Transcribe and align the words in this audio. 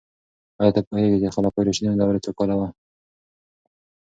آیا 0.61 0.71
ته 0.75 0.81
پوهیږې 0.87 1.17
چې 1.17 1.21
د 1.23 1.33
خلفای 1.35 1.63
راشدینو 1.65 1.99
دوره 1.99 2.19
څو 2.25 2.31
کاله 2.37 2.55
وه؟ 2.59 2.67